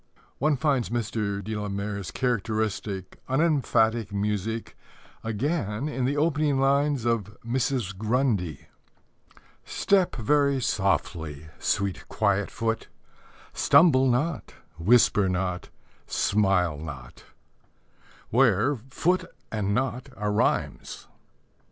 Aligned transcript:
One 0.39 0.57
finds 0.57 0.89
Mr. 0.89 1.43
de 1.43 1.55
la 1.55 1.69
Mare's 1.69 2.09
characteristic, 2.09 3.19
unemphatic 3.29 4.11
music 4.11 4.75
again 5.23 5.87
in 5.87 6.05
the 6.05 6.17
opening 6.17 6.59
lines 6.59 7.05
of 7.05 7.37
Mrs. 7.45 7.95
Grundy: 7.95 8.65
Step 9.63 10.15
very 10.15 10.59
softly, 10.59 11.49
sweet 11.59 12.07
Quiet 12.09 12.49
foot, 12.49 12.87
Stumble 13.53 14.09
not, 14.09 14.55
whisper 14.79 15.29
not, 15.29 15.69
smile 16.07 16.79
not, 16.79 17.23
where 18.31 18.77
"foot" 18.89 19.25
and 19.51 19.75
"not" 19.75 20.09
are 20.17 20.31
rhymes. 20.31 21.05